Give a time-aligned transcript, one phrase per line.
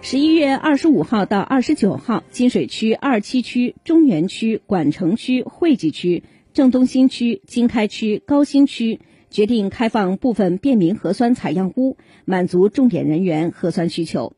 [0.00, 9.00] 十一月二十五号到二十九号金水区二七区中原区管城区惠济区郑东新区经开区高新区
[9.30, 14.34] 决定开放部分便民核酸采样屋满足重点人员核酸需求。